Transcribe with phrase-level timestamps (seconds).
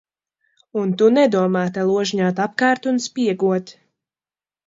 [0.83, 3.77] Un tu nedomā te ložņāt apkārt un spiegot.